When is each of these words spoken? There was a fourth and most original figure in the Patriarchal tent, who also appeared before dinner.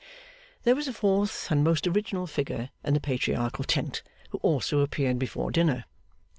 There 0.63 0.73
was 0.75 0.87
a 0.87 0.93
fourth 0.93 1.51
and 1.51 1.63
most 1.63 1.85
original 1.85 2.25
figure 2.25 2.71
in 2.83 2.95
the 2.95 2.99
Patriarchal 2.99 3.65
tent, 3.65 4.01
who 4.31 4.39
also 4.39 4.79
appeared 4.79 5.19
before 5.19 5.51
dinner. 5.51 5.85